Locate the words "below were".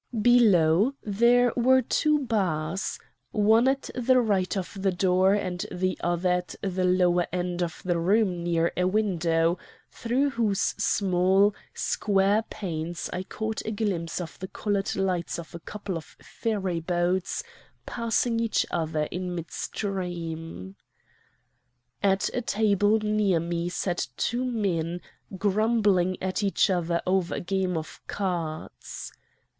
0.19-1.53